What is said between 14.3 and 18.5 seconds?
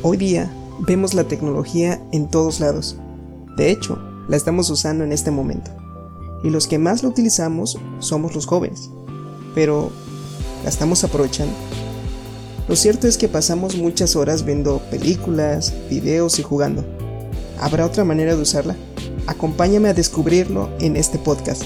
viendo películas, videos y jugando. ¿Habrá otra manera de